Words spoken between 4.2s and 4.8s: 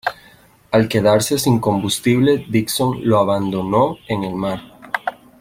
el mar.